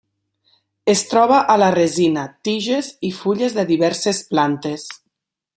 Es 0.93 1.03
troba 1.09 1.41
a 1.55 1.57
la 1.65 1.67
resina, 1.75 2.25
tiges 2.49 2.91
i 3.11 3.15
fulles 3.21 3.57
de 3.61 3.69
diverses 3.75 4.27
plantes. 4.35 4.91